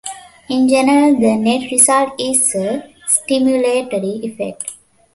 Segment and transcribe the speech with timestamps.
[0.49, 4.71] In general, the net result is a stimulatory effect.